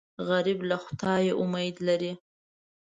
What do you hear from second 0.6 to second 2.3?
له خدایه امید لري